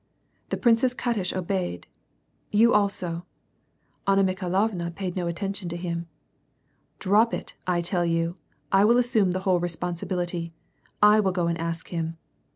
[0.49, 1.85] "The Princess Katish obeyed."
[2.59, 3.27] You also!"
[4.07, 6.07] Anna Mikhailovna paid no attention to him.
[6.95, 8.33] *• Drop it, 1 tell you.
[8.71, 10.53] I will assume the whole responsibility.
[11.03, 12.17] I will go and ask him.